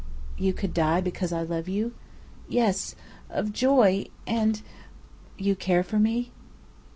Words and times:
"You 0.35 0.51
could 0.51 0.73
die 0.73 0.99
because 0.99 1.31
I 1.31 1.43
love 1.43 1.69
you?" 1.69 1.93
"Yes, 2.49 2.95
of 3.29 3.53
joy 3.53 4.05
and" 4.25 4.59
"You 5.37 5.55
care 5.55 5.83
for 5.83 5.99
me?" 5.99 6.31